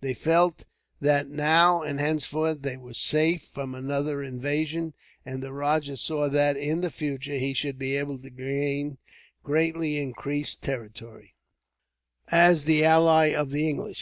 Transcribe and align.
They 0.00 0.14
felt 0.14 0.64
that, 1.02 1.28
now 1.28 1.82
and 1.82 2.00
henceforth, 2.00 2.62
they 2.62 2.78
were 2.78 2.94
safe 2.94 3.42
from 3.42 3.74
another 3.74 4.22
invasion; 4.22 4.94
and 5.26 5.42
the 5.42 5.52
rajah 5.52 5.98
saw 5.98 6.30
that, 6.30 6.56
in 6.56 6.80
the 6.80 6.90
future, 6.90 7.34
he 7.34 7.52
should 7.52 7.78
be 7.78 7.94
able 7.96 8.18
to 8.20 8.30
gain 8.30 8.96
greatly 9.42 9.98
increased 9.98 10.62
territory, 10.62 11.34
as 12.28 12.64
the 12.64 12.82
ally 12.82 13.26
of 13.34 13.50
the 13.50 13.68
English. 13.68 13.92